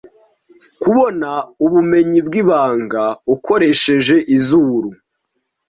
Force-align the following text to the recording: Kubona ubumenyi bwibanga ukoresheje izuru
Kubona 0.81 1.29
ubumenyi 1.65 2.19
bwibanga 2.27 3.03
ukoresheje 3.35 4.15
izuru 4.35 4.89